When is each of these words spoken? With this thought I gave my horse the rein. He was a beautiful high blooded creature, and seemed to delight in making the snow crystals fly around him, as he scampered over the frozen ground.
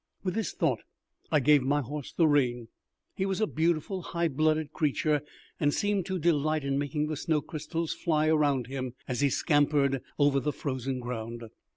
With 0.23 0.33
this 0.33 0.51
thought 0.51 0.79
I 1.31 1.39
gave 1.39 1.61
my 1.61 1.81
horse 1.81 2.11
the 2.11 2.27
rein. 2.27 2.69
He 3.13 3.27
was 3.27 3.39
a 3.39 3.45
beautiful 3.45 4.01
high 4.01 4.29
blooded 4.29 4.71
creature, 4.73 5.21
and 5.59 5.71
seemed 5.75 6.07
to 6.07 6.17
delight 6.17 6.63
in 6.63 6.79
making 6.79 7.05
the 7.05 7.15
snow 7.15 7.39
crystals 7.41 7.93
fly 7.93 8.27
around 8.27 8.65
him, 8.65 8.95
as 9.07 9.21
he 9.21 9.29
scampered 9.29 10.01
over 10.17 10.39
the 10.39 10.53
frozen 10.53 10.99
ground. 11.01 11.43